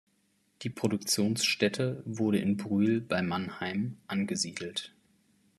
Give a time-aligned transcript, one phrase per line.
[0.63, 4.95] Die Produktionsstätte wurde in Brühl bei Mannheim angesiedelt.